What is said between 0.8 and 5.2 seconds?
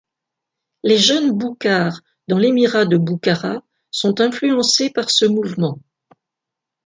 Les jeunes boukhares, dans l'Émirat de Boukhara, sont influencés par